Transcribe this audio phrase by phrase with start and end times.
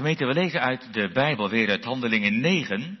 [0.00, 3.00] Gemeente, we lezen uit de Bijbel weer uit Handelingen 9.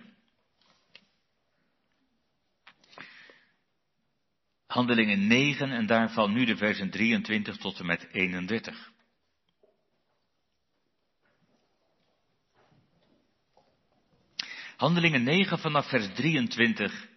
[4.66, 8.90] Handelingen 9 en daarvan nu de versen 23 tot en met 31.
[14.76, 17.09] Handelingen 9 vanaf vers 23.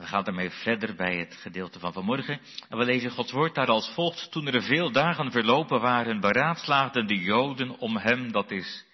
[0.00, 2.40] We gaan daarmee verder bij het gedeelte van vanmorgen.
[2.68, 4.32] En we lezen Gods woord daar als volgt.
[4.32, 8.86] Toen er veel dagen verlopen waren, beraadslaagden de Joden om hem, dat is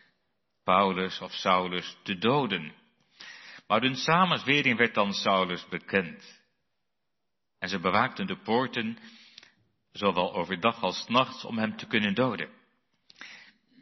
[0.64, 2.74] Paulus of Saulus, te doden.
[3.66, 6.42] Maar hun samenzwering werd dan Saulus bekend.
[7.58, 8.98] En ze bewaakten de poorten,
[9.92, 12.48] zowel overdag als nachts, om hem te kunnen doden.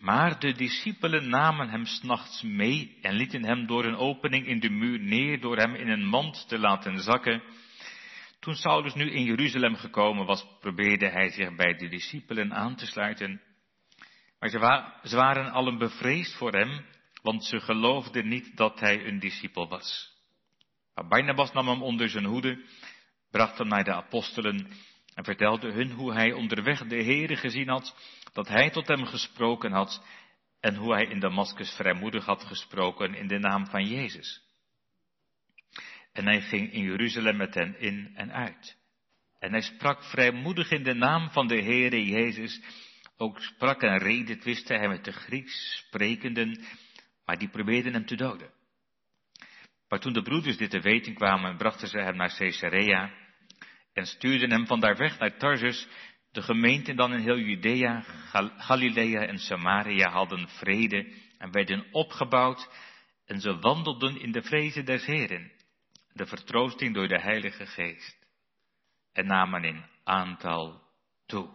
[0.04, 4.70] Maar de discipelen namen hem s'nachts mee en lieten hem door een opening in de
[4.70, 7.42] muur neer door hem in een mand te laten zakken.
[8.40, 12.86] Toen Saulus nu in Jeruzalem gekomen was, probeerde hij zich bij de discipelen aan te
[12.86, 13.40] sluiten.
[14.38, 14.48] Maar
[15.02, 16.84] ze, waren allen bevreesd voor hem,
[17.22, 20.12] want ze geloofden niet dat hij een discipel was.
[20.94, 22.64] Maar Barnabas nam hem onder zijn hoede,
[23.30, 24.70] bracht hem naar de apostelen
[25.14, 27.96] en vertelde hun hoe hij onderweg de Heere gezien had,
[28.34, 30.04] dat hij tot hem gesproken had
[30.60, 34.42] en hoe hij in Damaskus vrijmoedig had gesproken in de naam van Jezus.
[36.12, 38.76] En hij ging in Jeruzalem met hen in en uit.
[39.38, 42.60] En hij sprak vrijmoedig in de naam van de Heere Jezus.
[43.16, 46.64] Ook sprak en reden twiste hij met de Grieks sprekenden,
[47.24, 48.50] maar die probeerden hem te doden.
[49.88, 53.12] Maar toen de broeders dit te weten kwamen, brachten ze hem naar Caesarea
[53.92, 55.88] en stuurden hem vandaar weg naar Tarsus.
[56.34, 58.04] De gemeenten dan in heel Judea,
[58.58, 62.68] Galilea en Samaria hadden vrede en werden opgebouwd
[63.26, 65.52] en ze wandelden in de vrezen des Heren,
[66.12, 68.16] de vertroosting door de Heilige Geest
[69.12, 70.82] en namen in aantal
[71.26, 71.50] toe.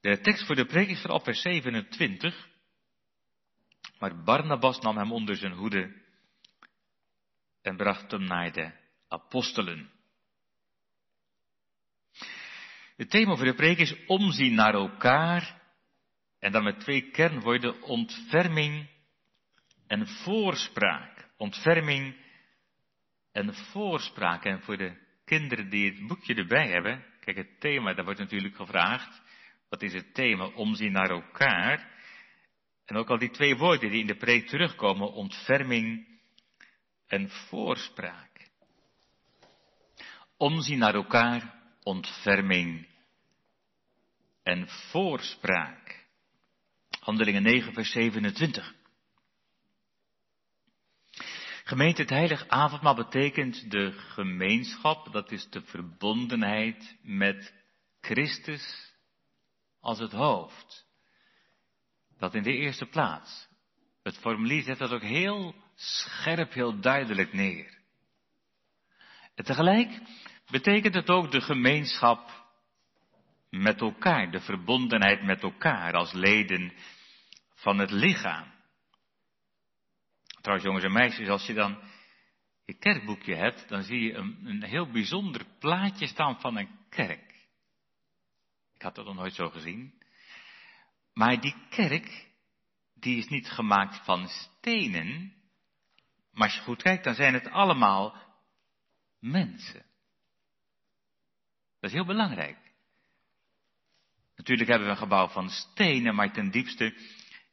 [0.00, 2.48] De tekst voor de preek is vanaf vers 27.
[3.98, 6.02] Maar Barnabas nam hem onder zijn hoede
[7.62, 8.72] en bracht hem naar de
[9.08, 9.93] apostelen.
[12.96, 15.62] Het thema voor de preek is omzien naar elkaar
[16.38, 18.88] en dan met twee kernwoorden ontferming
[19.86, 21.28] en voorspraak.
[21.36, 22.16] Ontferming
[23.32, 24.44] en voorspraak.
[24.44, 28.56] En voor de kinderen die het boekje erbij hebben, kijk het thema, daar wordt natuurlijk
[28.56, 29.22] gevraagd,
[29.68, 30.46] wat is het thema?
[30.46, 31.92] Omzien naar elkaar.
[32.84, 36.06] En ook al die twee woorden die in de preek terugkomen, ontferming
[37.06, 38.50] en voorspraak.
[40.36, 41.53] Omzien naar elkaar,
[41.84, 42.86] ontferming
[44.42, 46.06] en voorspraak.
[47.00, 48.74] Handelingen 9, vers 27.
[51.64, 57.54] Gemeente, het heilig avondmaal betekent de gemeenschap, dat is de verbondenheid met
[58.00, 58.92] Christus
[59.80, 60.86] als het hoofd.
[62.18, 63.48] Dat in de eerste plaats.
[64.02, 67.78] Het formulier zet dat ook heel scherp, heel duidelijk neer.
[69.34, 70.00] En tegelijk
[70.50, 72.44] betekent het ook de gemeenschap
[73.50, 76.72] met elkaar, de verbondenheid met elkaar als leden
[77.54, 78.52] van het lichaam.
[80.40, 81.78] Trouwens, jongens en meisjes, als je dan
[82.64, 87.34] je kerkboekje hebt, dan zie je een, een heel bijzonder plaatje staan van een kerk.
[88.74, 90.02] Ik had dat nog nooit zo gezien.
[91.12, 92.28] Maar die kerk,
[92.94, 95.34] die is niet gemaakt van stenen.
[96.30, 98.16] Maar als je goed kijkt, dan zijn het allemaal
[99.18, 99.84] mensen.
[101.84, 102.56] Dat is heel belangrijk.
[104.36, 106.94] Natuurlijk hebben we een gebouw van stenen, maar ten diepste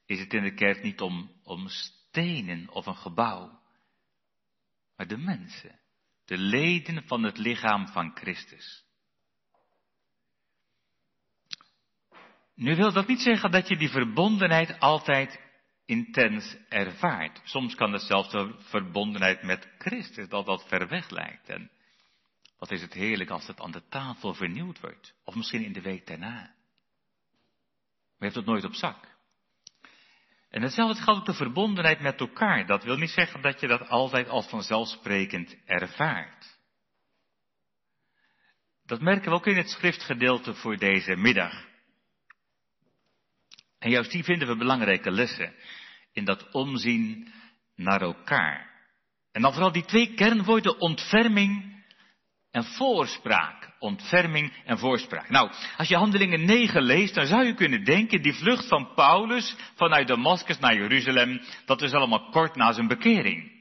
[0.05, 3.59] is het in de kerk niet om, om stenen of een gebouw,
[4.97, 5.79] maar de mensen,
[6.25, 8.83] de leden van het lichaam van Christus.
[12.55, 15.39] Nu wil dat niet zeggen dat je die verbondenheid altijd
[15.85, 17.41] intens ervaart.
[17.43, 21.49] Soms kan het zelfs de verbondenheid met Christus dat dat ver weg lijkt.
[21.49, 21.71] En
[22.61, 25.13] wat is het heerlijk als het aan de tafel vernieuwd wordt.
[25.23, 26.29] Of misschien in de week daarna.
[26.29, 26.53] Maar
[28.17, 29.07] je hebt het nooit op zak.
[30.49, 32.65] En hetzelfde geldt ook de verbondenheid met elkaar.
[32.65, 36.59] Dat wil niet zeggen dat je dat altijd als vanzelfsprekend ervaart.
[38.85, 41.65] Dat merken we ook in het schriftgedeelte voor deze middag.
[43.79, 45.55] En juist die vinden we belangrijke lessen
[46.11, 47.33] in dat omzien
[47.75, 48.71] naar elkaar.
[49.31, 51.71] En dan vooral die twee kernwoorden ontferming
[52.51, 53.69] en voorspraak.
[53.79, 55.29] Ontferming en voorspraak.
[55.29, 59.55] Nou, als je handelingen 9 leest, dan zou je kunnen denken, die vlucht van Paulus
[59.75, 63.51] vanuit Damascus naar Jeruzalem, dat is allemaal kort na zijn bekering.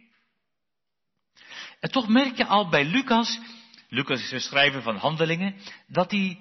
[1.80, 3.40] En toch merk je al bij Lucas,
[3.88, 5.54] Lucas is een schrijver van handelingen,
[5.86, 6.38] dat hij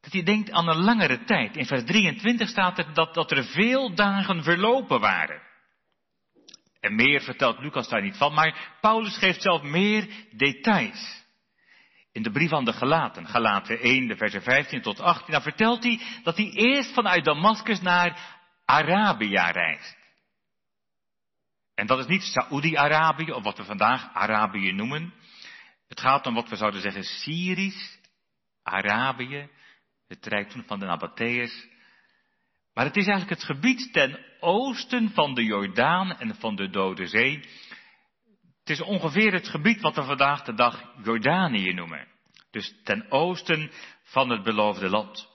[0.00, 1.56] Dat hij denkt aan een langere tijd.
[1.56, 5.42] In vers 23 staat er dat, dat er veel dagen verlopen waren.
[6.80, 11.19] En meer vertelt Lucas daar niet van, maar Paulus geeft zelf meer details.
[12.12, 15.82] In de brief aan de Galaten, Galaten 1, de versen 15 tot 18, dan vertelt
[15.82, 19.98] hij dat hij eerst vanuit Damascus naar Arabia reist.
[21.74, 25.14] En dat is niet Saoedi-Arabië, of wat we vandaag Arabië noemen.
[25.88, 27.98] Het gaat om wat we zouden zeggen Syrisch,
[28.62, 29.48] Arabië,
[30.08, 31.66] het rijk toen van de Nabateërs.
[32.74, 37.06] Maar het is eigenlijk het gebied ten oosten van de Jordaan en van de Dode
[37.06, 37.48] Zee.
[38.70, 42.06] Het is ongeveer het gebied wat we vandaag de dag Jordanië noemen.
[42.50, 43.70] Dus ten oosten
[44.02, 45.28] van het beloofde land.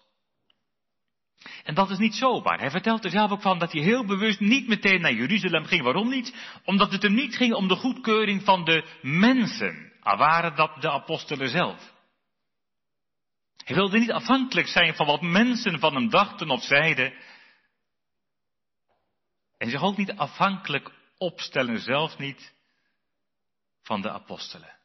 [1.64, 2.60] En dat is niet zomaar.
[2.60, 5.84] Hij vertelt er zelf ook van dat hij heel bewust niet meteen naar Jeruzalem ging.
[5.84, 6.36] Waarom niet?
[6.66, 9.92] Omdat het hem niet ging om de goedkeuring van de mensen.
[10.02, 11.94] Al waren dat de apostelen zelf.
[13.64, 17.14] Hij wilde niet afhankelijk zijn van wat mensen van hem dachten of zeiden.
[19.58, 22.55] En zich ook niet afhankelijk opstellen, zelfs niet
[23.86, 24.78] van de apostelen.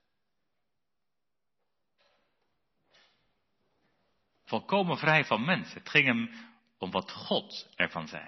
[4.45, 5.79] Volkomen vrij van mensen.
[5.79, 6.31] Het ging hem
[6.79, 8.25] om wat God ervan zei.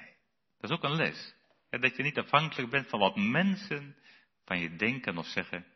[0.61, 1.35] Dat is ook een les.
[1.71, 3.97] Dat je niet afhankelijk bent van wat mensen
[4.45, 5.67] van je denken of zeggen,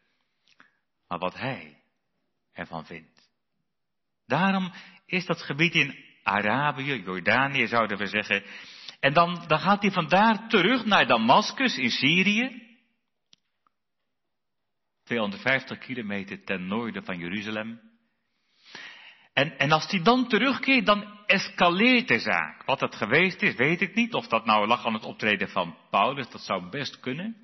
[1.09, 1.83] maar wat Hij
[2.53, 3.31] ervan vindt.
[4.27, 4.73] Daarom
[5.07, 8.45] is dat gebied in Arabië, Jordanië zouden we zeggen.
[9.01, 12.66] En dan, dan gaat hij vandaar terug naar Damascus in Syrië.
[15.07, 17.81] 250 kilometer ten noorden van Jeruzalem.
[19.33, 22.65] En, en als hij dan terugkeert, dan escaleert de zaak.
[22.65, 24.15] Wat het geweest is, weet ik niet.
[24.15, 27.37] Of dat nou lag aan het optreden van Paulus, dat zou best kunnen.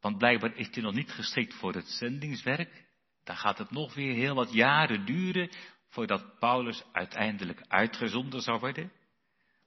[0.00, 2.84] Want blijkbaar is hij nog niet geschikt voor het zendingswerk.
[3.24, 5.50] Dan gaat het nog weer heel wat jaren duren
[5.88, 8.92] voordat Paulus uiteindelijk uitgezonden zou worden.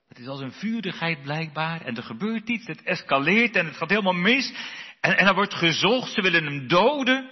[0.07, 3.89] Het is als een vurigheid blijkbaar en er gebeurt iets, het escaleert en het gaat
[3.89, 4.53] helemaal mis.
[5.03, 7.31] En, en wordt gezocht, ze willen hem doden.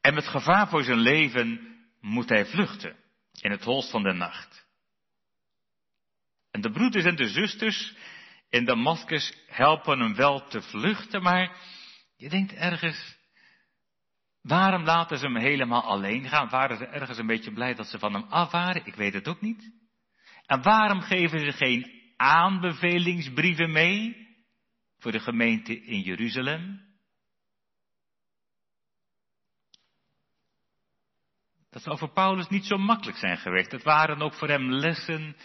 [0.00, 2.96] En met gevaar voor zijn leven moet hij vluchten
[3.40, 4.66] in het holst van de nacht.
[6.50, 7.94] En de broeders en de zusters
[8.48, 11.56] in Damascus helpen hem wel te vluchten, maar
[12.16, 13.16] je denkt ergens,
[14.42, 16.48] waarom laten ze hem helemaal alleen gaan?
[16.48, 18.86] Waren ze ergens een beetje blij dat ze van hem af waren?
[18.86, 19.72] Ik weet het ook niet.
[20.46, 24.28] En waarom geven ze geen aanbevelingsbrieven mee
[25.00, 26.88] voor de gemeente in Jeruzalem?
[31.70, 33.70] Dat zou voor Paulus niet zo makkelijk zijn geweest.
[33.70, 35.36] Het waren ook voor hem lessen,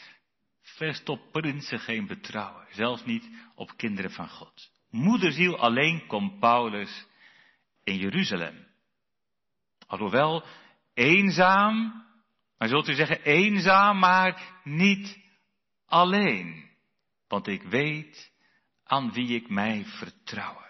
[0.62, 2.66] vest op prinsen geen betrouwen.
[2.70, 4.72] Zelfs niet op kinderen van God.
[4.90, 7.08] Moederziel alleen komt Paulus
[7.84, 8.68] in Jeruzalem.
[9.88, 10.46] Alhoewel
[10.94, 12.06] eenzaam,
[12.58, 15.20] maar zult u zeggen eenzaam, maar niet
[15.86, 16.70] alleen.
[17.28, 18.34] Want ik weet
[18.86, 20.64] aan wie ik mij vertrouw.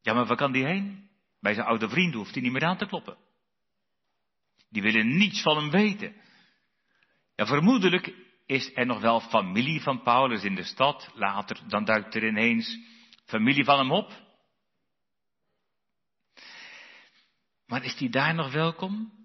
[0.00, 1.10] Ja, maar waar kan die heen?
[1.40, 3.16] Bij zijn oude vrienden hoeft hij niet meer aan te kloppen.
[4.70, 6.14] Die willen niets van hem weten.
[7.34, 8.14] Ja, vermoedelijk
[8.46, 11.10] is er nog wel familie van Paulus in de stad.
[11.14, 12.78] Later, dan duikt er ineens
[13.24, 14.24] familie van hem op.
[17.66, 19.15] Maar is die daar nog welkom?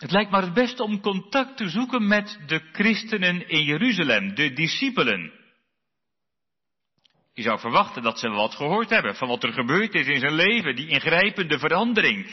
[0.00, 4.52] Het lijkt maar het beste om contact te zoeken met de christenen in Jeruzalem, de
[4.52, 5.32] discipelen.
[7.32, 10.34] Je zou verwachten dat ze wat gehoord hebben van wat er gebeurd is in zijn
[10.34, 12.30] leven, die ingrijpende verandering.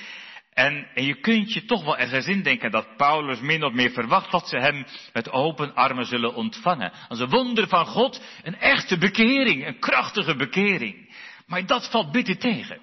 [0.54, 4.32] En, en je kunt je toch wel ergens indenken dat Paulus min of meer verwacht
[4.32, 6.92] dat ze hem met open armen zullen ontvangen.
[7.08, 11.16] Als een wonder van God, een echte bekering, een krachtige bekering.
[11.46, 12.80] Maar dat valt bitter tegen.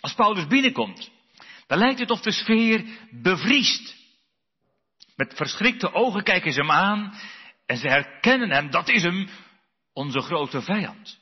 [0.00, 1.10] Als Paulus binnenkomt,
[1.66, 3.94] dan lijkt het of de sfeer bevriest.
[5.16, 7.14] Met verschrikte ogen kijken ze hem aan
[7.66, 9.28] en ze herkennen hem, dat is hem,
[9.92, 11.18] onze grote vijand.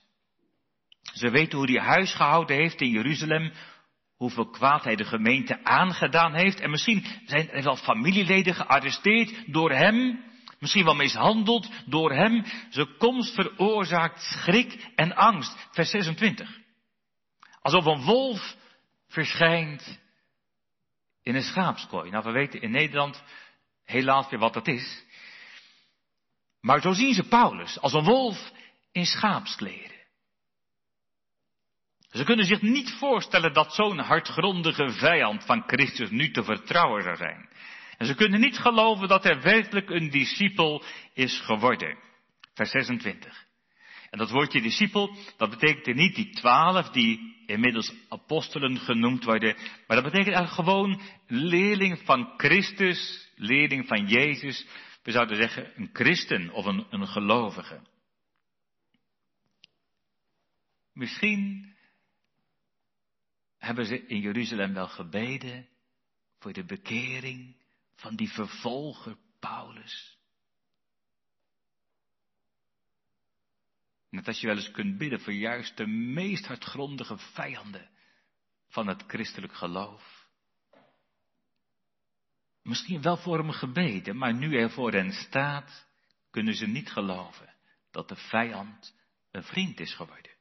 [1.13, 3.53] Ze weten hoe hij huis gehouden heeft in Jeruzalem,
[4.17, 6.61] hoeveel kwaad hij de gemeente aangedaan heeft.
[6.61, 10.25] En misschien zijn er wel familieleden gearresteerd door hem.
[10.59, 12.45] Misschien wel mishandeld door hem.
[12.71, 15.69] Zijn komst veroorzaakt schrik en angst.
[15.71, 16.59] Vers 26.
[17.61, 18.57] Alsof een wolf
[19.09, 20.03] verschijnt
[21.25, 22.11] in een schaapskooi.
[22.11, 23.23] Nou, we weten in Nederland
[23.85, 25.04] helaas weer wat dat is.
[26.61, 28.52] Maar zo zien ze Paulus als een wolf
[28.93, 29.93] in schaapskleren.
[32.11, 37.16] Ze kunnen zich niet voorstellen dat zo'n hardgrondige vijand van Christus nu te vertrouwen zou
[37.16, 37.49] zijn.
[37.97, 41.99] En ze kunnen niet geloven dat hij werkelijk een discipel is geworden.
[42.54, 43.44] Vers 26.
[44.14, 50.02] En dat woordje discipel, dat betekent niet die twaalf die inmiddels apostelen genoemd worden, maar
[50.02, 54.66] dat betekent eigenlijk gewoon leerling van Christus, leerling van Jezus.
[55.02, 57.80] We zouden zeggen een christen of een, een gelovige.
[60.92, 61.75] Misschien
[63.59, 65.68] hebben ze in Jeruzalem wel gebeden
[66.38, 67.56] voor de bekering
[67.94, 70.18] van die vervolger Paulus.
[74.14, 77.90] Net als je wel eens kunt bidden voor juist de meest hardgrondige vijanden
[78.68, 80.28] van het christelijk geloof.
[82.62, 85.87] Misschien wel voor hem gebeden, maar nu er voor hen staat,
[86.30, 87.54] kunnen ze niet geloven
[87.90, 88.94] dat de vijand
[89.30, 90.33] een vriend is geworden.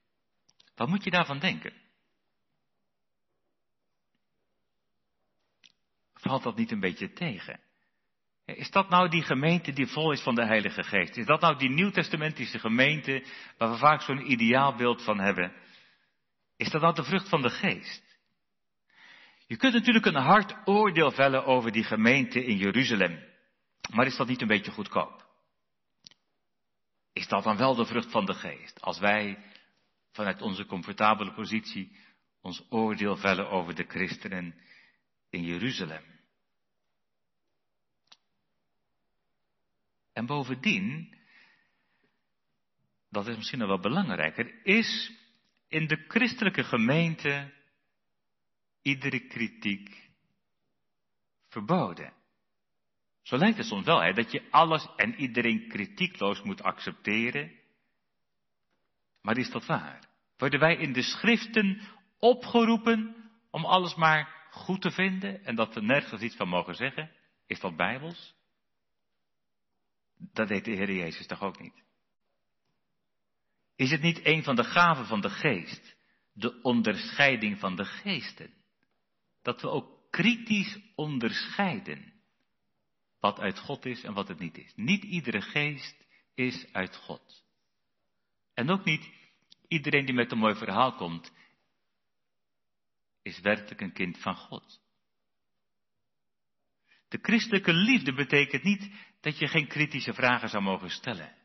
[0.75, 1.74] Wat moet je daarvan denken?
[6.13, 7.60] Valt dat niet een beetje tegen?
[8.46, 11.18] Is dat nou die gemeente die vol is van de Heilige Geest?
[11.18, 13.26] Is dat nou die nieuwtestamentische gemeente
[13.58, 15.54] waar we vaak zo'n ideaalbeeld van hebben?
[16.58, 18.04] Is dat nou de vrucht van de Geest?
[19.48, 23.24] Je kunt natuurlijk een hard oordeel vellen over die gemeente in Jeruzalem.
[23.94, 25.26] Maar is dat niet een beetje goedkoop?
[27.14, 28.82] Is dat dan wel de vrucht van de Geest?
[28.82, 29.38] Als wij
[30.12, 31.98] vanuit onze comfortabele positie
[32.42, 34.56] ons oordeel vellen over de christenen
[35.30, 36.12] in Jeruzalem.
[40.13, 41.17] En bovendien,
[43.10, 45.12] dat is misschien nog wel belangrijker, is
[45.67, 47.53] in de christelijke gemeente
[48.82, 50.12] iedere kritiek
[51.48, 52.13] verboden.
[53.22, 57.51] Zo lijkt het soms wel, hè, dat je alles en iedereen kritiekloos moet accepteren.
[59.22, 60.03] Maar is dat waar?
[60.38, 61.82] Worden wij in de schriften
[62.20, 63.15] opgeroepen
[63.51, 67.12] om alles maar goed te vinden en dat we nergens iets van mogen zeggen?
[67.48, 68.36] Is dat bijbels?
[70.32, 71.84] Dat deed de Heer Jezus toch ook niet?
[73.75, 75.96] Is het niet een van de gaven van de geest,
[76.34, 78.53] de onderscheiding van de geesten?
[79.42, 82.13] Dat we ook kritisch onderscheiden
[83.20, 84.74] wat uit God is en wat het niet is.
[84.75, 87.44] Niet iedere geest is uit God.
[88.53, 89.10] En ook niet
[89.68, 91.32] iedereen die met een mooi verhaal komt,
[93.22, 94.82] is werkelijk een kind van God.
[97.08, 98.92] De christelijke liefde betekent niet
[99.24, 101.36] dat je geen kritische vragen zou mogen stellen.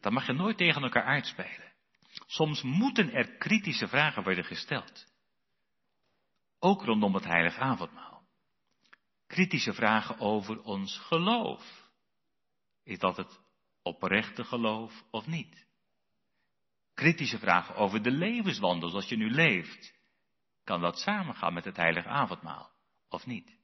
[0.00, 1.72] Dat mag je nooit tegen elkaar uitspelen.
[2.26, 5.06] Soms moeten er kritische vragen worden gesteld.
[6.58, 8.22] Ook rondom het heilige avondmaal.
[9.26, 11.90] Kritische vragen over ons geloof.
[12.84, 13.40] Is dat het
[13.82, 15.66] oprechte geloof of niet?
[16.94, 19.94] Kritische vragen over de levenswandel zoals je nu leeft.
[20.64, 22.70] Kan dat samengaan met het heilige avondmaal
[23.08, 23.59] of niet?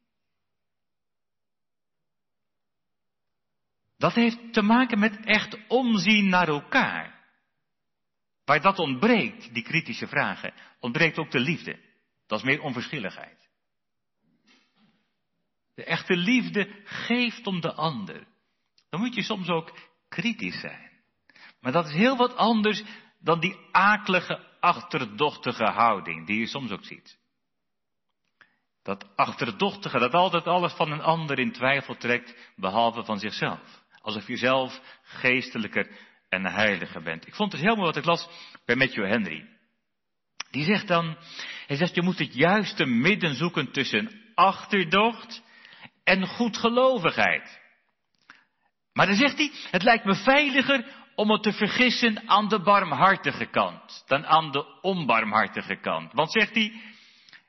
[3.98, 7.24] Dat heeft te maken met echt omzien naar elkaar.
[8.44, 11.78] Waar dat ontbreekt, die kritische vragen, ontbreekt ook de liefde.
[12.26, 13.48] Dat is meer onverschilligheid.
[15.74, 18.26] De echte liefde geeft om de ander.
[18.88, 20.90] Dan moet je soms ook kritisch zijn.
[21.60, 22.82] Maar dat is heel wat anders
[23.18, 27.18] dan die akelige, achterdochtige houding die je soms ook ziet.
[28.82, 33.84] Dat achterdochtige, dat altijd alles van een ander in twijfel trekt, behalve van zichzelf.
[34.06, 35.90] Alsof je zelf geestelijker
[36.28, 37.26] en heiliger bent.
[37.26, 38.28] Ik vond het heel mooi wat ik las
[38.64, 39.48] bij Matthew Henry.
[40.50, 41.16] Die zegt dan,
[41.66, 45.42] hij zegt je moet het juiste midden zoeken tussen achterdocht
[46.04, 47.60] en goedgelovigheid.
[48.92, 50.84] Maar dan zegt hij, het lijkt me veiliger
[51.14, 56.12] om het te vergissen aan de barmhartige kant dan aan de onbarmhartige kant.
[56.12, 56.80] Want zegt hij,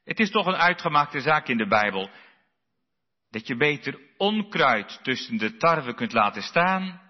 [0.04, 2.10] het is toch een uitgemaakte zaak in de Bijbel
[3.30, 7.02] dat je beter onkruid tussen de tarwe kunt laten staan,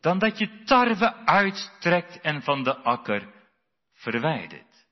[0.00, 3.34] dan dat je tarwe uittrekt en van de akker
[3.92, 4.86] verwijdert.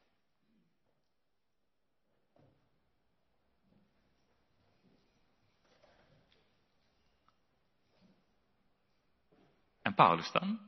[9.83, 10.61] En Paulus dan?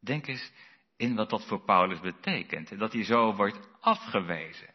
[0.00, 0.52] Denk eens
[0.96, 2.78] in wat dat voor Paulus betekent.
[2.78, 4.71] Dat hij zo wordt afgewezen.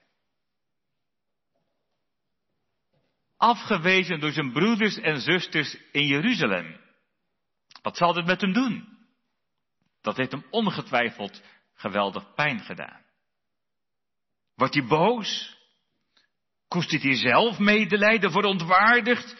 [3.37, 6.79] Afgewezen door zijn broeders en zusters in Jeruzalem.
[7.81, 8.97] Wat zal dit met hem doen?
[10.01, 13.01] Dat heeft hem ongetwijfeld geweldig pijn gedaan.
[14.55, 15.57] Wordt hij boos?
[16.67, 19.35] Koestert hij zelf medelijden, verontwaardigd?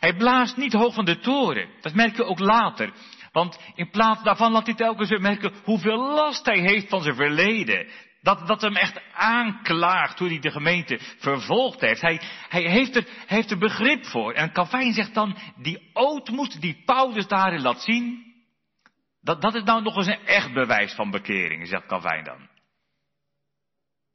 [0.00, 1.68] Hij blaast niet hoog van de toren.
[1.80, 2.92] Dat merk je ook later.
[3.32, 7.14] Want in plaats daarvan laat hij telkens weer merken hoeveel last hij heeft van zijn
[7.14, 7.88] verleden.
[8.24, 12.00] Dat, dat hem echt aanklaagt hoe hij de gemeente vervolgd heeft.
[12.00, 14.32] Hij, hij heeft, er, heeft er begrip voor.
[14.32, 18.32] En Calvijn zegt dan, die ootmoed die Paulus daarin laat zien,
[19.20, 22.48] Dat, dat is nou nog eens een echt bewijs van bekering, zegt Calvijn dan.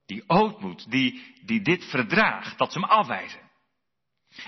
[0.06, 3.40] Die ootmoed, die, die dit verdraagt, dat ze hem afwijzen.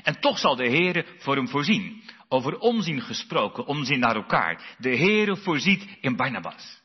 [0.03, 2.03] En toch zal de Heere voor hem voorzien.
[2.27, 4.75] Over omzien gesproken, omzien naar elkaar.
[4.77, 6.81] De Heere voorziet in Barnabas.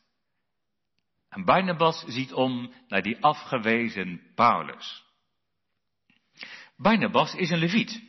[1.44, 5.04] Barnabas ziet om naar die afgewezen Paulus.
[6.76, 8.02] Barnabas is een leviet.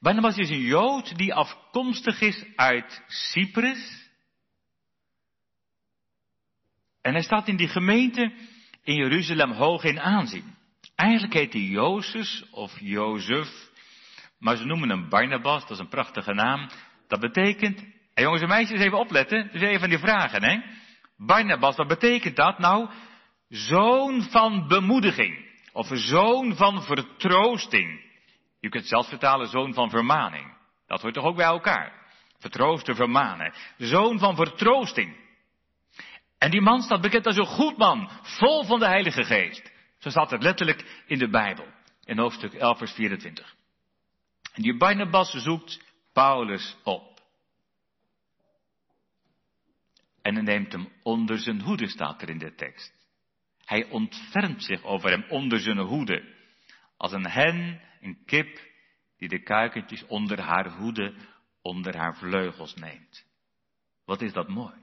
[0.00, 4.08] Barnabas is een Jood die afkomstig is uit Cyprus.
[7.00, 8.32] En hij staat in die gemeente
[8.82, 10.56] in Jeruzalem hoog in aanzien.
[10.94, 13.70] Eigenlijk heet hij Jozef of Jozef,
[14.38, 16.70] maar ze noemen hem Barnabas, dat is een prachtige naam.
[17.08, 17.80] Dat betekent,
[18.14, 20.60] en jongens en meisjes even opletten, dus even die vragen, hè.
[21.26, 22.58] Barnabas, wat betekent dat?
[22.58, 22.88] Nou,
[23.48, 25.48] zoon van bemoediging.
[25.72, 28.00] Of zoon van vertroosting.
[28.60, 30.56] Je kunt zelfs vertalen zoon van vermaning.
[30.86, 31.92] Dat hoort toch ook bij elkaar.
[32.38, 33.54] Vertroosten, vermanen.
[33.78, 35.16] Zoon van vertroosting.
[36.38, 39.72] En die man staat bekend als een goed man, vol van de Heilige Geest.
[39.98, 41.66] Zo staat het letterlijk in de Bijbel,
[42.04, 43.54] in hoofdstuk 11, vers 24.
[44.52, 45.80] En die Barnabas zoekt
[46.12, 47.09] Paulus op.
[50.36, 53.08] En neemt hem onder zijn hoede, staat er in de tekst.
[53.64, 56.34] Hij ontfermt zich over hem onder zijn hoede.
[56.96, 58.60] Als een hen, een kip,
[59.16, 61.14] die de kuikentjes onder haar hoede,
[61.62, 63.26] onder haar vleugels neemt.
[64.04, 64.74] Wat is dat mooi.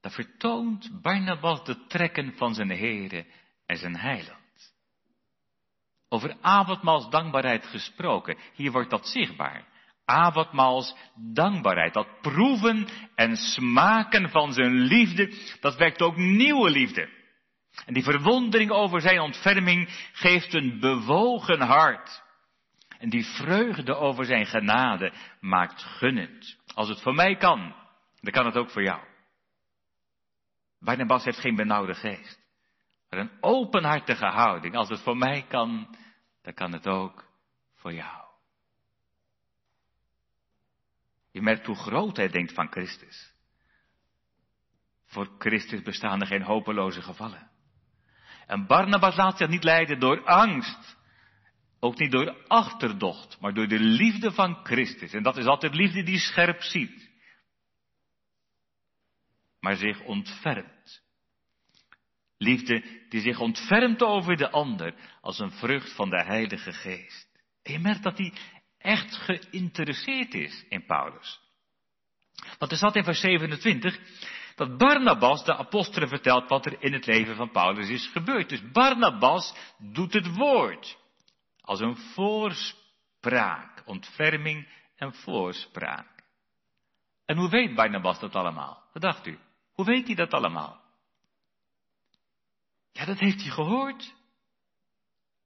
[0.00, 3.26] Dat vertoont Barnabas de trekken van zijn Here
[3.66, 4.74] en zijn heiland.
[6.08, 8.38] Over avondmaals dankbaarheid gesproken.
[8.54, 9.64] Hier wordt dat zichtbaar.
[10.06, 11.94] Avondmaals dankbaarheid.
[11.94, 17.08] Dat proeven en smaken van zijn liefde, dat wekt ook nieuwe liefde.
[17.84, 22.22] En die verwondering over zijn ontferming geeft een bewogen hart.
[22.98, 26.58] En die vreugde over zijn genade maakt gunnend.
[26.74, 27.74] Als het voor mij kan,
[28.20, 29.00] dan kan het ook voor jou.
[30.80, 32.40] Barnabas heeft geen benauwde geest.
[33.10, 34.76] Maar een openhartige houding.
[34.76, 35.96] Als het voor mij kan,
[36.42, 37.24] dan kan het ook
[37.74, 38.25] voor jou.
[41.36, 43.34] Je merkt hoe groot hij denkt van Christus.
[45.06, 47.50] Voor Christus bestaan er geen hopeloze gevallen.
[48.46, 50.96] En Barnabas laat zich niet leiden door angst.
[51.80, 55.12] Ook niet door achterdocht, maar door de liefde van Christus.
[55.12, 57.10] En dat is altijd liefde die scherp ziet.
[59.60, 61.02] Maar zich ontfermt.
[62.38, 67.28] Liefde die zich ontfermt over de ander als een vrucht van de Heilige Geest.
[67.62, 68.32] En je merkt dat hij
[68.86, 71.40] echt geïnteresseerd is in Paulus.
[72.58, 73.98] Want er staat in vers 27
[74.54, 78.48] dat Barnabas de apostelen vertelt wat er in het leven van Paulus is gebeurd.
[78.48, 80.98] Dus Barnabas doet het woord
[81.60, 86.24] als een voorspraak, ontferming en voorspraak.
[87.24, 88.82] En hoe weet Barnabas dat allemaal?
[88.92, 89.38] Wat dacht u?
[89.72, 90.80] Hoe weet hij dat allemaal?
[92.92, 94.14] Ja, dat heeft hij gehoord.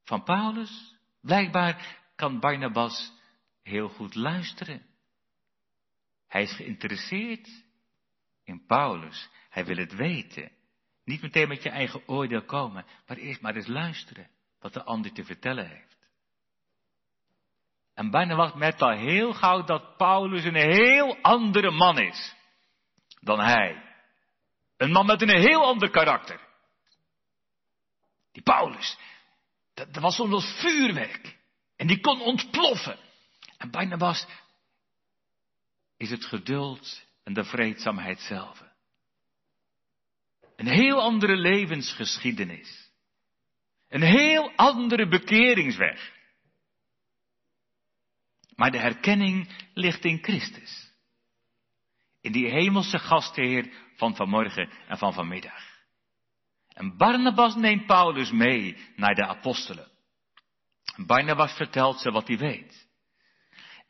[0.05, 0.95] Van Paulus.
[1.21, 3.13] Blijkbaar kan Barnabas
[3.63, 4.87] heel goed luisteren.
[6.29, 7.49] Hij is geïnteresseerd
[8.45, 9.29] in Paulus.
[9.49, 10.51] Hij wil het weten.
[11.05, 15.13] Niet meteen met je eigen oordeel komen, maar eerst maar eens luisteren wat de ander
[15.13, 15.91] te vertellen heeft.
[17.95, 22.35] En Barnabas merkt al heel gauw dat Paulus een heel andere man is
[23.21, 23.83] dan hij.
[24.77, 26.41] Een man met een heel ander karakter.
[28.33, 28.99] Die Paulus,
[29.75, 31.39] dat, dat was soms vuurwerk.
[31.77, 32.99] En die kon ontploffen.
[33.61, 34.27] En Barnabas
[35.97, 38.63] is het geduld en de vreedzaamheid zelf.
[40.57, 42.91] Een heel andere levensgeschiedenis.
[43.89, 46.13] Een heel andere bekeringsweg.
[48.55, 50.93] Maar de herkenning ligt in Christus.
[52.21, 55.69] In die hemelse gastheer van vanmorgen en van vanmiddag.
[56.69, 59.91] En Barnabas neemt Paulus mee naar de apostelen.
[60.97, 62.80] Barnabas vertelt ze wat hij weet.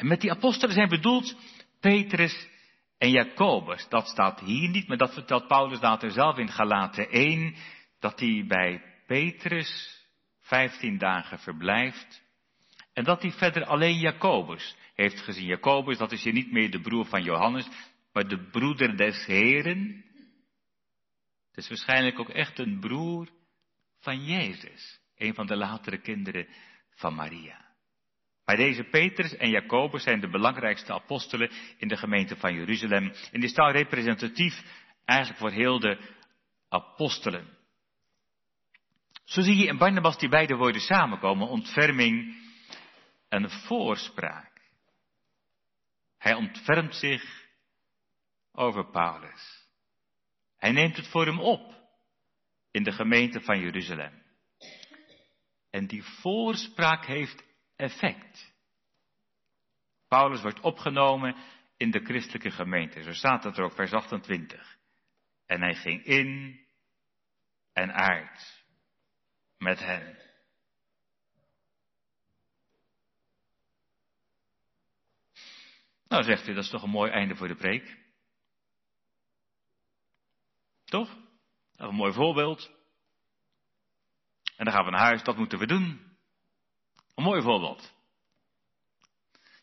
[0.01, 1.37] En met die apostelen zijn bedoeld
[1.81, 2.49] Petrus
[2.99, 3.89] en Jacobus.
[3.89, 7.55] Dat staat hier niet, maar dat vertelt Paulus later zelf in Galaten 1,
[7.99, 10.01] dat hij bij Petrus
[10.41, 12.23] 15 dagen verblijft.
[12.93, 15.47] En dat hij verder alleen Jacobus heeft gezien.
[15.47, 17.69] Jacobus, dat is hier niet meer de broer van Johannes,
[18.13, 20.05] maar de broeder des Heren.
[21.49, 23.29] Het is waarschijnlijk ook echt een broer
[23.99, 25.01] van Jezus.
[25.17, 26.49] Een van de latere kinderen
[26.91, 27.70] van Maria.
[28.51, 33.13] Maar deze Petrus en Jacobus zijn de belangrijkste apostelen in de gemeente van Jeruzalem.
[33.33, 34.63] En die staan representatief
[35.05, 35.99] eigenlijk voor heel de
[36.69, 37.59] apostelen.
[39.25, 42.37] Zo zie je in Barnabas die beide woorden samenkomen, ontferming
[43.29, 44.61] en voorspraak.
[46.19, 47.47] Hij ontfermt zich
[48.53, 49.69] over Paulus.
[50.57, 51.75] Hij neemt het voor hem op
[52.71, 54.23] in de gemeente van Jeruzalem.
[55.71, 57.49] En die voorspraak heeft
[57.81, 58.55] effect.
[60.09, 61.37] Paulus wordt opgenomen
[61.77, 63.03] in de christelijke gemeente.
[63.03, 64.79] Zo staat het er ook, vers 28.
[65.47, 66.61] En hij ging in
[67.73, 68.65] en uit
[69.59, 70.19] met hen.
[76.09, 77.99] Nou, zegt u, dat is toch een mooi einde voor de preek?
[80.85, 81.17] Toch?
[81.77, 82.71] Een mooi voorbeeld.
[84.57, 86.10] En dan gaan we naar huis, dat moeten we doen.
[87.21, 87.93] Een mooi voorbeeld.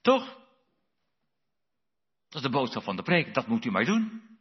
[0.01, 0.25] Toch?
[2.27, 4.37] Dat is de boodschap van de preek, dat moet u maar doen.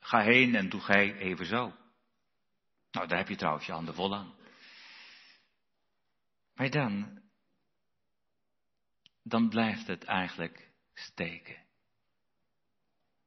[0.00, 1.76] Ga heen en doe gij even zo.
[2.90, 4.34] Nou, daar heb je trouwens je handen vol aan.
[6.54, 7.22] Maar dan,
[9.22, 11.64] dan blijft het eigenlijk steken.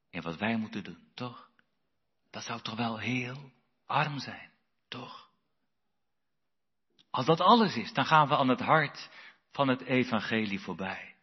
[0.10, 1.50] In wat wij moeten doen, toch?
[2.30, 3.52] Dat zou toch wel heel
[3.86, 4.52] arm zijn,
[4.88, 5.21] toch?
[7.12, 9.10] Als dat alles is, dan gaan we aan het hart
[9.52, 11.16] van het evangelie voorbij.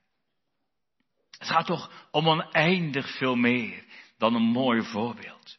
[1.39, 3.85] Het gaat toch om oneindig veel meer
[4.19, 5.59] dan een mooi voorbeeld.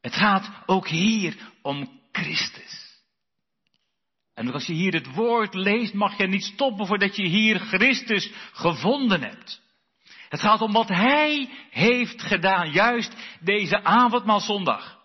[0.00, 2.82] Het gaat ook hier om Christus.
[4.34, 8.32] En als je hier het woord leest, mag je niet stoppen voordat je hier Christus
[8.52, 9.62] gevonden hebt.
[10.28, 15.00] Het gaat om wat Hij heeft gedaan, juist deze avondmaalzondag.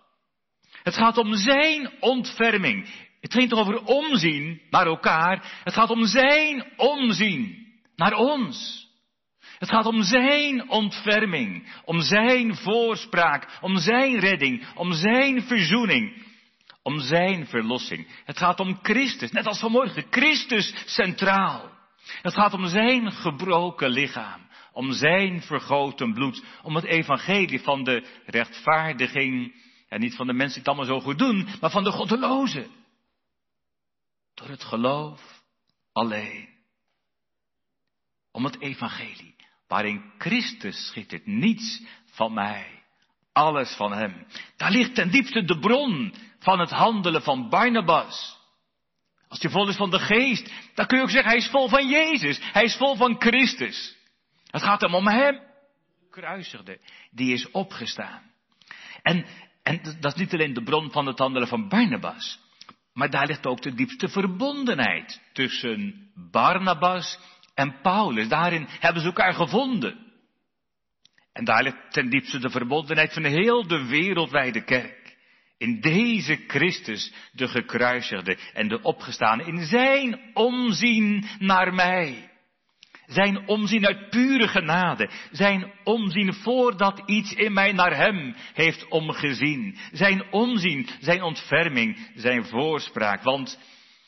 [0.84, 3.07] Het gaat om Zijn ontferming.
[3.28, 5.60] Het ging toch over omzien naar elkaar.
[5.64, 8.88] Het gaat om Zijn omzien naar ons.
[9.58, 16.26] Het gaat om Zijn ontferming, om Zijn voorspraak, om Zijn redding, om Zijn verzoening,
[16.84, 18.08] om Zijn verlossing.
[18.26, 21.72] Het gaat om Christus, net als vanmorgen, Christus centraal.
[22.22, 28.08] Het gaat om Zijn gebroken lichaam, om Zijn vergoten bloed, om het evangelie van de
[28.26, 29.54] rechtvaardiging,
[29.90, 32.86] en niet van de mensen die het allemaal zo goed doen, maar van de goddelozen.
[34.38, 35.44] Door het geloof
[35.92, 36.50] alleen.
[38.32, 39.36] Om het evangelie
[39.68, 41.26] waarin Christus schittert.
[41.26, 42.84] Niets van mij,
[43.34, 44.28] alles van Hem.
[44.56, 48.38] Daar ligt ten diepste de bron van het handelen van Barnabas.
[49.28, 51.70] Als hij vol is van de geest, dan kun je ook zeggen, hij is vol
[51.70, 52.40] van Jezus.
[52.42, 53.96] Hij is vol van Christus.
[54.46, 55.40] Het gaat hem om Hem,
[56.10, 56.80] kruisigde,
[57.12, 58.32] die is opgestaan.
[59.02, 59.26] En,
[59.64, 62.46] en dat is niet alleen de bron van het handelen van Barnabas.
[62.98, 67.20] Maar daar ligt ook de diepste verbondenheid tussen Barnabas
[67.54, 68.28] en Paulus.
[68.28, 69.98] Daarin hebben ze elkaar gevonden.
[71.34, 75.18] En daar ligt ten diepste de verbondenheid van heel de wereldwijde kerk.
[75.58, 82.32] In deze Christus, de gekruisigde en de opgestane, in zijn omzien naar mij.
[83.08, 85.10] Zijn omzien uit pure genade.
[85.32, 89.78] Zijn omzien voordat iets in mij naar hem heeft omgezien.
[89.92, 93.24] Zijn omzien, zijn ontferming, zijn voorspraak.
[93.24, 93.60] Want,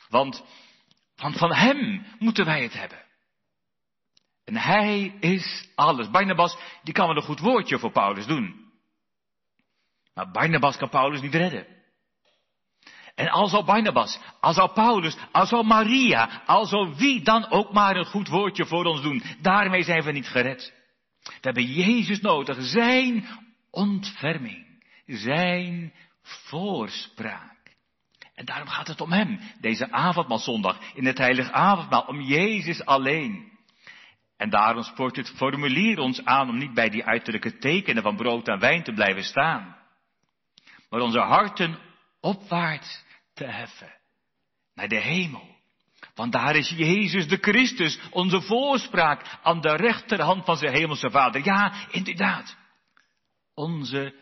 [0.09, 0.43] want,
[1.15, 3.05] want van hem moeten wij het hebben.
[4.45, 6.09] En hij is alles.
[6.09, 8.71] Barnabas, die kan wel een goed woordje voor Paulus doen.
[10.13, 11.78] Maar Barnabas kan Paulus niet redden.
[13.19, 17.73] En al zou Barnabas, al zou Paulus, al zou Maria, al zou wie dan ook
[17.73, 20.73] maar een goed woordje voor ons doen, daarmee zijn we niet gered.
[21.23, 23.27] We hebben Jezus nodig, zijn
[23.71, 27.57] ontferming, zijn voorspraak.
[28.35, 33.51] En daarom gaat het om hem, deze avondmaalzondag, in het heilige avondmaal, om Jezus alleen.
[34.37, 38.47] En daarom spoort het formulier ons aan om niet bij die uiterlijke tekenen van brood
[38.47, 39.77] en wijn te blijven staan.
[40.89, 41.77] Maar onze harten
[42.21, 43.07] opwaarts
[43.45, 43.93] heffen.
[44.73, 45.57] Naar de hemel.
[46.15, 51.45] Want daar is Jezus de Christus, onze voorspraak aan de rechterhand van zijn hemelse Vader.
[51.45, 52.57] Ja, inderdaad.
[53.53, 54.15] Onze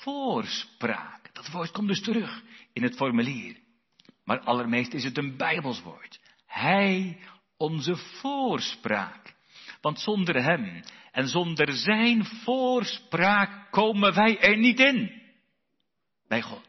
[0.00, 1.34] voorspraak.
[1.34, 3.56] Dat woord komt dus terug in het formulier.
[4.24, 6.20] Maar allermeest is het een Bijbelswoord.
[6.46, 7.18] Hij,
[7.56, 9.34] onze voorspraak.
[9.80, 15.22] Want zonder Hem en zonder Zijn voorspraak komen wij er niet in.
[16.28, 16.67] Bij God.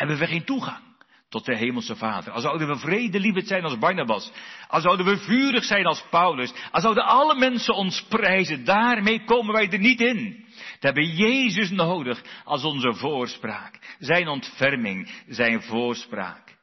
[0.00, 0.82] Hebben we geen toegang
[1.28, 2.32] tot de Hemelse Vader.
[2.32, 4.32] Als zouden we vredelievend zijn als Barnabas.
[4.68, 6.52] Als zouden we vurig zijn als Paulus.
[6.70, 8.64] Als zouden alle mensen ons prijzen.
[8.64, 10.44] Daarmee komen wij er niet in.
[10.54, 13.96] We hebben Jezus nodig als onze voorspraak.
[13.98, 16.56] Zijn ontferming, zijn voorspraak.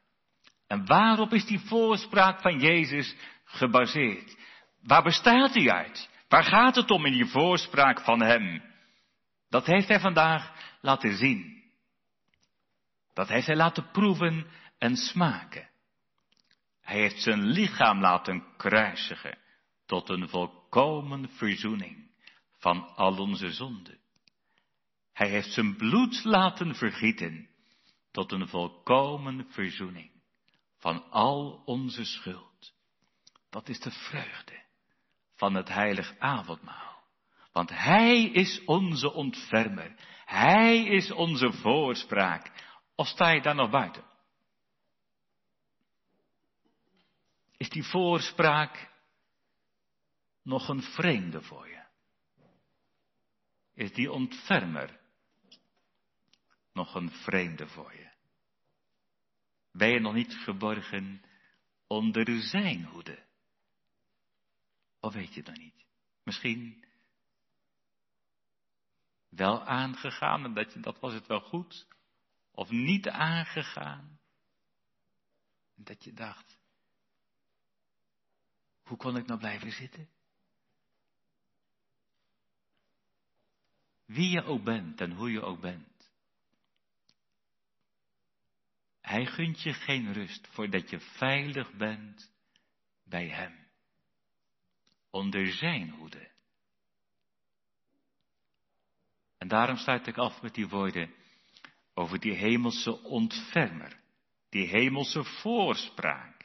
[0.68, 4.38] En waarop is die voorspraak van Jezus gebaseerd?
[4.84, 6.10] Waar bestaat hij uit?
[6.28, 8.62] Waar gaat het om in die voorspraak van hem?
[9.50, 11.57] Dat heeft hij vandaag laten zien.
[13.18, 15.70] Dat heeft hij laten proeven en smaken.
[16.82, 19.38] Hij heeft zijn lichaam laten kruisigen
[19.86, 22.12] tot een volkomen verzoening
[22.58, 24.00] van al onze zonden.
[25.14, 27.50] Hij heeft zijn bloed laten vergieten
[28.12, 30.12] tot een volkomen verzoening
[30.78, 32.74] van al onze schuld.
[33.50, 34.64] Dat is de vreugde
[35.36, 37.04] van het heilig avondmaal.
[37.52, 39.96] Want Hij is onze ontfermer.
[40.26, 42.67] Hij is onze voorspraak.
[42.98, 44.04] Of sta je daar nog buiten?
[47.58, 48.92] Is die voorspraak
[50.42, 51.84] nog een vreemde voor je?
[53.74, 55.00] Is die ontfermer
[56.74, 58.10] nog een vreemde voor je?
[59.72, 61.22] Ben je nog niet geborgen
[61.88, 63.26] onder zijn hoede?
[65.00, 65.86] Of weet je dat niet?
[66.24, 66.86] Misschien
[69.30, 71.88] wel aangegaan en dat, je, dat was het wel goed.
[72.58, 74.20] Of niet aangegaan.
[75.76, 76.58] Dat je dacht,
[78.82, 80.10] hoe kon ik nou blijven zitten?
[84.06, 86.12] Wie je ook bent en hoe je ook bent.
[89.02, 92.32] Hij gunt je geen rust voordat je veilig bent
[93.04, 93.68] bij Hem.
[95.10, 96.32] Onder Zijn hoede.
[99.38, 101.17] En daarom sluit ik af met die woorden
[101.98, 103.94] over die hemelse ontfermer,
[104.54, 106.44] die hemelse voorspraak,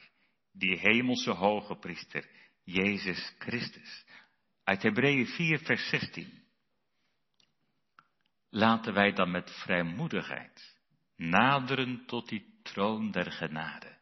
[0.51, 2.25] die hemelse hoge priester,
[2.63, 4.05] Jezus Christus.
[4.63, 6.41] Uit Hebreeën 4, vers 16.
[8.49, 10.77] Laten wij dan met vrijmoedigheid
[11.15, 13.97] naderen tot die troon der genade,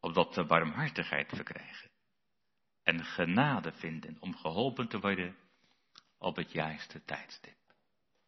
[0.00, 1.90] opdat we barmhartigheid verkrijgen
[2.82, 5.36] en genade vinden om geholpen te worden
[6.18, 7.56] op het juiste tijdstip.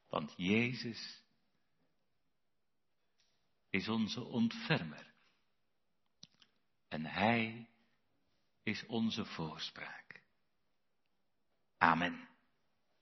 [0.08, 1.24] Want Jezus
[3.76, 5.06] is onze ontfermer.
[6.88, 7.68] En Hij
[8.62, 10.22] is onze voorspraak.
[11.78, 12.25] Amen.